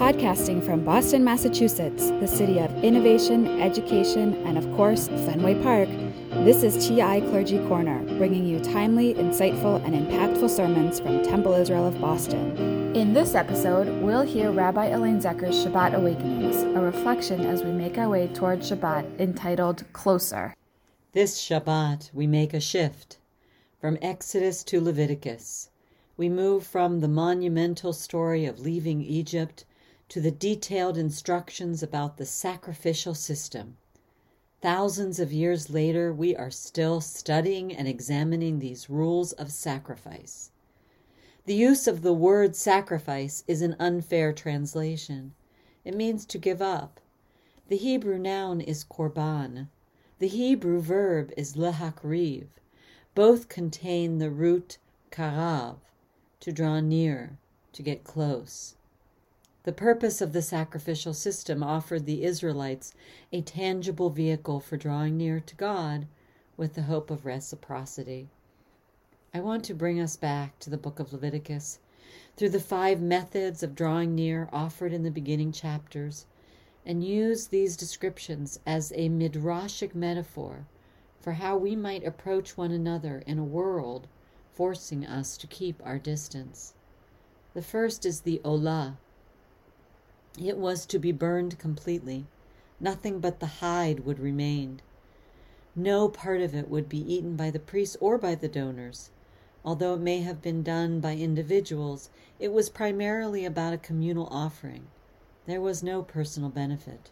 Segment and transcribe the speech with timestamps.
[0.00, 5.90] Podcasting from Boston, Massachusetts, the city of innovation, education, and of course, Fenway Park,
[6.42, 11.86] this is TI Clergy Corner, bringing you timely, insightful, and impactful sermons from Temple Israel
[11.86, 12.96] of Boston.
[12.96, 17.98] In this episode, we'll hear Rabbi Elaine Zecher's Shabbat Awakenings, a reflection as we make
[17.98, 20.54] our way toward Shabbat entitled Closer.
[21.12, 23.18] This Shabbat, we make a shift
[23.78, 25.68] from Exodus to Leviticus.
[26.16, 29.66] We move from the monumental story of leaving Egypt
[30.10, 33.76] to the detailed instructions about the sacrificial system.
[34.60, 40.50] Thousands of years later, we are still studying and examining these rules of sacrifice.
[41.46, 45.32] The use of the word sacrifice is an unfair translation.
[45.84, 46.98] It means to give up.
[47.68, 49.68] The Hebrew noun is korban.
[50.18, 52.48] The Hebrew verb is lehakriv.
[53.14, 54.78] Both contain the root
[55.12, 55.76] karav,
[56.40, 57.38] to draw near,
[57.72, 58.74] to get close.
[59.70, 62.92] The purpose of the sacrificial system offered the Israelites
[63.30, 66.08] a tangible vehicle for drawing near to God
[66.56, 68.30] with the hope of reciprocity.
[69.32, 71.78] I want to bring us back to the book of Leviticus
[72.36, 76.26] through the five methods of drawing near offered in the beginning chapters
[76.84, 80.66] and use these descriptions as a midrashic metaphor
[81.20, 84.08] for how we might approach one another in a world
[84.52, 86.74] forcing us to keep our distance.
[87.54, 88.96] The first is the Olah.
[90.38, 92.26] It was to be burned completely.
[92.78, 94.80] Nothing but the hide would remain.
[95.74, 99.10] No part of it would be eaten by the priests or by the donors.
[99.64, 104.86] Although it may have been done by individuals, it was primarily about a communal offering.
[105.46, 107.10] There was no personal benefit.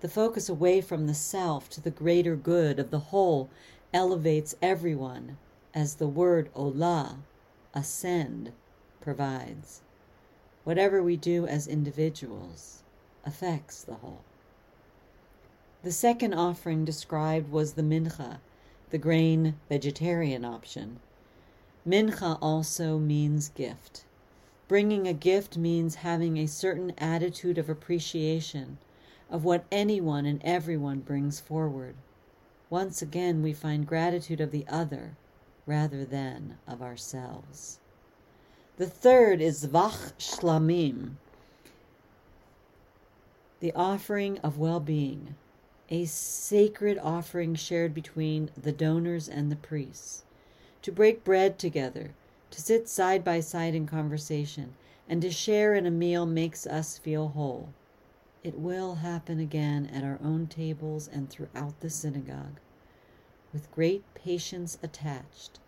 [0.00, 3.48] The focus away from the self to the greater good of the whole
[3.92, 5.38] elevates everyone,
[5.74, 7.16] as the word olah,
[7.74, 8.52] ascend,
[9.00, 9.82] provides.
[10.64, 12.82] Whatever we do as individuals
[13.24, 14.22] affects the whole.
[15.82, 18.38] The second offering described was the mincha,
[18.90, 21.00] the grain vegetarian option.
[21.86, 24.04] Mincha also means gift.
[24.68, 28.78] Bringing a gift means having a certain attitude of appreciation
[29.30, 31.94] of what anyone and everyone brings forward.
[32.68, 35.16] Once again, we find gratitude of the other
[35.66, 37.78] rather than of ourselves.
[38.80, 41.16] The third is Zevach Shlamim,
[43.60, 45.34] the offering of well being,
[45.90, 50.24] a sacred offering shared between the donors and the priests.
[50.80, 52.14] To break bread together,
[52.52, 54.72] to sit side by side in conversation,
[55.06, 57.74] and to share in a meal makes us feel whole.
[58.42, 62.60] It will happen again at our own tables and throughout the synagogue.
[63.52, 65.60] With great patience attached,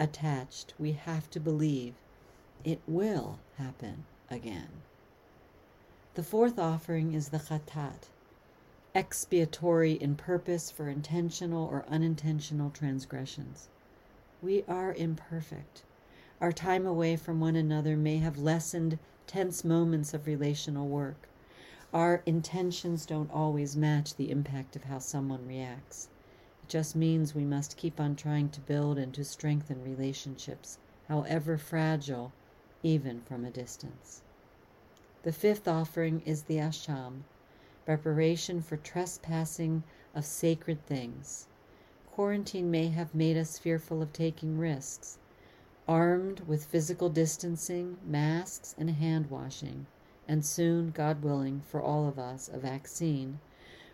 [0.00, 1.94] attached, we have to believe
[2.64, 4.82] it will happen again.
[6.14, 8.08] The fourth offering is the chatat,
[8.94, 13.68] expiatory in purpose for intentional or unintentional transgressions.
[14.42, 15.82] We are imperfect.
[16.40, 21.28] Our time away from one another may have lessened tense moments of relational work.
[21.92, 26.08] Our intentions don't always match the impact of how someone reacts.
[26.70, 32.30] Just means we must keep on trying to build and to strengthen relationships, however fragile,
[32.84, 34.22] even from a distance.
[35.24, 37.24] The fifth offering is the asham,
[37.88, 39.82] reparation for trespassing
[40.14, 41.48] of sacred things.
[42.12, 45.18] Quarantine may have made us fearful of taking risks.
[45.88, 49.86] Armed with physical distancing, masks, and hand washing,
[50.28, 53.40] and soon, God willing, for all of us, a vaccine,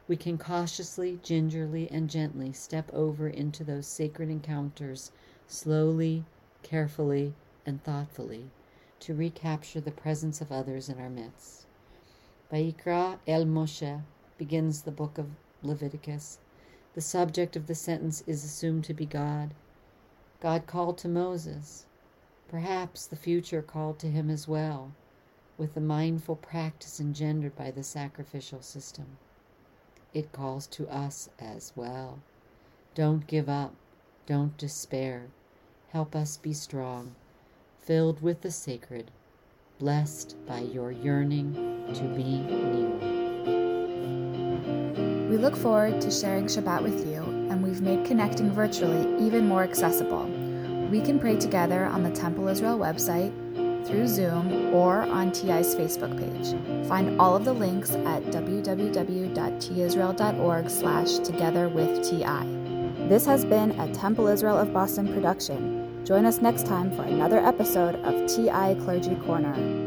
[0.09, 5.11] we can cautiously, gingerly, and gently step over into those sacred encounters
[5.49, 6.25] slowly,
[6.63, 7.35] carefully,
[7.65, 8.51] and thoughtfully
[9.01, 11.67] to recapture the presence of others in our midst.
[12.53, 14.03] Vayikra el Moshe
[14.39, 15.27] begins the book of
[15.63, 16.39] Leviticus.
[16.95, 19.55] The subject of the sentence is assumed to be God.
[20.41, 21.87] God called to Moses.
[22.49, 24.93] Perhaps the future called to him as well
[25.59, 29.17] with the mindful practice engendered by the sacrificial system.
[30.17, 32.21] It calls to us as well.
[32.95, 33.75] Don't give up.
[34.25, 35.27] Don't despair.
[35.91, 37.15] Help us be strong,
[37.83, 39.11] filled with the sacred,
[39.79, 41.53] blessed by your yearning
[41.93, 42.97] to be near.
[45.29, 49.65] We look forward to sharing Shabbat with you, and we've made connecting virtually even more
[49.65, 50.25] accessible.
[50.91, 53.35] We can pray together on the Temple Israel website
[53.87, 56.55] through Zoom or on TI's Facebook page.
[56.89, 62.47] Find all of the links at www.tisrael.org slash together with TI.
[63.09, 66.03] This has been a Temple Israel of Boston production.
[66.05, 69.86] Join us next time for another episode of TI Clergy Corner.